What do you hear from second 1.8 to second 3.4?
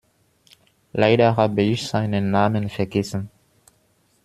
seinen Namen vergessen.